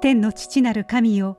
[0.00, 1.36] 天の父なる神よ。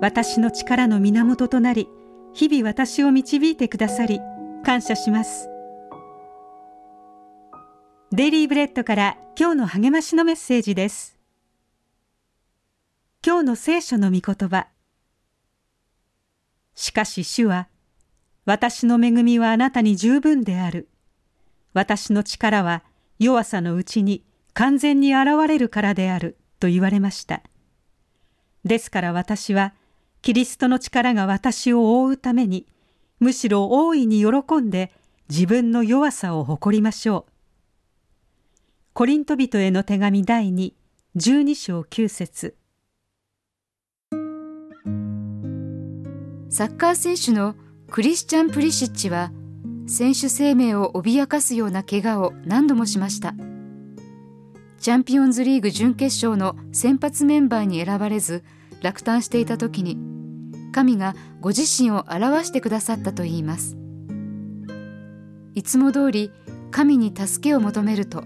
[0.00, 1.86] 私の力の源となり
[2.32, 4.20] 日々私を導いてくださり
[4.64, 5.50] 感謝します。
[8.10, 11.18] デイリーブレッドから今日の励ましのメッセージです。
[13.24, 14.68] 今日の聖書の御言葉。
[16.74, 17.68] しかし主は
[18.46, 20.88] 私の恵みはあなたに十分である。
[21.74, 22.82] 私の力は
[23.18, 24.24] 弱さのうちに
[24.54, 27.42] 完全に現れるからであると言われました。
[28.64, 29.74] ですから私は
[30.22, 32.66] キリストの力が私を覆うために、
[33.20, 34.90] むしろ大いに喜んで
[35.28, 37.32] 自分の弱さを誇りましょう。
[38.94, 40.72] コリント人への手紙第2、
[41.16, 42.56] 12章9節
[46.48, 47.54] サッカー選手の
[47.90, 49.30] クリスチャン・プリシッチは、
[49.86, 53.34] 選手生命を脅かすような怪我を何度もしました。
[54.84, 58.44] チャンピオンズリーグ準決勝の先発メンバーに選ばれず
[58.82, 59.96] 落胆していた時に
[60.72, 63.78] 神がご自身を表してくださったといいます。
[65.54, 66.30] いつも通り
[66.70, 68.24] 神に助けを求めると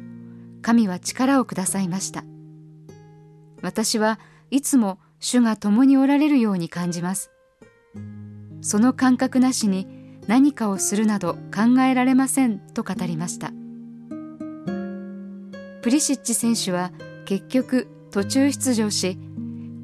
[0.60, 2.24] 神は力をくださいました。
[3.62, 4.18] 私は
[4.50, 7.30] いつも主が共におられるように感じます。
[8.62, 9.86] その感覚なしに
[10.26, 13.52] 何かをするなど考えられませんと語りました。
[15.88, 16.92] プリシッチ選手は
[17.24, 19.16] 結局途中出場し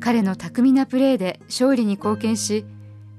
[0.00, 2.66] 彼の巧みなプレーで勝利に貢献し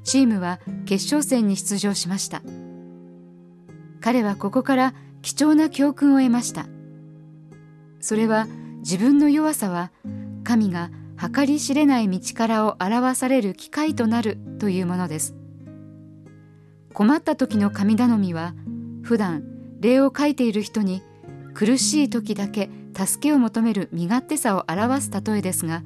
[0.04, 2.44] チームは決勝戦に出場しました。
[4.02, 6.68] 彼はここから貴重な教訓を得ました。
[8.02, 8.46] それは
[8.82, 9.92] 自分の弱さは
[10.44, 15.34] 神が計り知れない道からを表される機会となるというものです。
[16.94, 18.54] 困った時の神頼みは
[19.02, 19.44] 普段
[19.80, 21.02] 礼を書いている人に
[21.56, 25.84] 苦しい時だけ助けを求める身勝手さを表す例えですが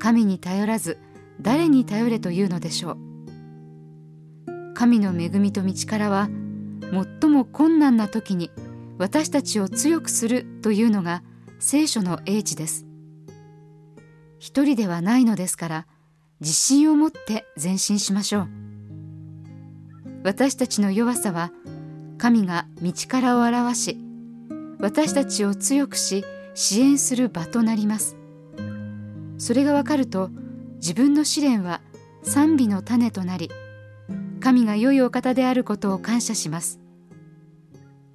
[0.00, 0.98] 神に頼らず
[1.40, 2.96] 誰に頼れというのでしょう。
[4.74, 6.28] 神の恵みと道からは
[7.20, 8.50] 最も困難な時に
[8.98, 11.22] 私たちを強くするというのが
[11.58, 12.86] 聖書の英知です。
[14.38, 15.86] 一人ではないのですから
[16.40, 18.48] 自信を持って前進しましょう。
[20.24, 21.52] 私たちの弱さは
[22.18, 24.05] 神が道からを表し
[24.78, 28.16] 私たちを強くし支援する場となります。
[29.38, 30.30] それがわかると
[30.76, 31.80] 自分の試練は
[32.22, 33.50] 賛美の種となり
[34.40, 36.80] 神が良いお方であることを感謝します。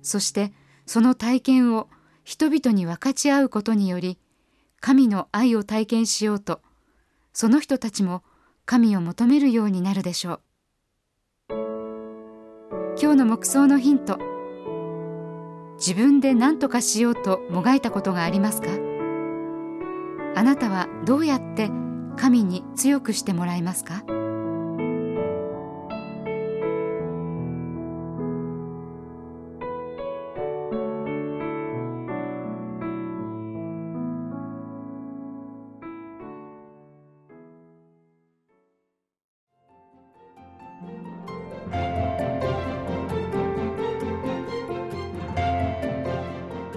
[0.02, 0.52] そして
[0.86, 1.88] その体験を
[2.24, 4.18] 人々に分かち合うことにより
[4.80, 6.62] 神の愛を体験しようと
[7.34, 8.24] その人たちも
[8.66, 10.42] 神を求めるようになるでしょう。
[13.02, 14.31] 今日の黙想のヒント。
[15.86, 18.68] 自分で何とかしようともがいたことがありますか？
[20.36, 21.72] あなたはどうやって
[22.18, 24.04] 神に強くしてもらえますか？